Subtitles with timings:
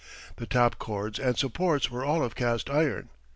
[0.37, 3.09] The top cords and supports were all of cast iron.